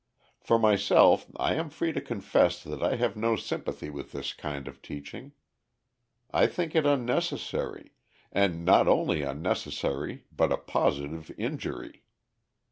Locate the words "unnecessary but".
9.21-10.51